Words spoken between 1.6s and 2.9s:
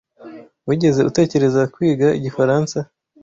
kwiga igifaransa